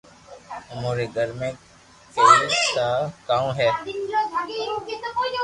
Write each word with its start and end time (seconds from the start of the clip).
امو 0.71 0.91
ري 0.97 1.07
گھر 1.15 1.29
۾ 1.41 1.49
ڪئي 2.15 2.59
ٺا 2.73 2.89
ڪاو 3.29 3.47
ھي 3.57 3.69